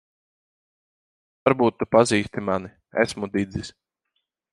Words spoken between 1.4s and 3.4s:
Varbūt tu pazīsti mani. Esmu